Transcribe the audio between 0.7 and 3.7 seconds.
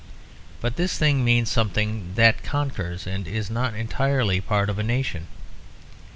this thing means something that conquers, and is